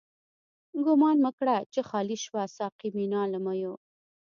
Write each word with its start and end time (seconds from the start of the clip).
ګومان 0.85 1.17
مه 1.25 1.31
کړه 1.37 1.57
چی 1.73 1.81
خالی 1.89 2.17
شوه، 2.25 2.43
ساقی 2.57 2.89
مينا 2.97 3.21
له 3.31 3.39
ميو 3.45 3.73